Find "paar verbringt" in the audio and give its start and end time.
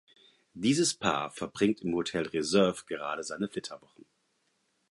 0.95-1.81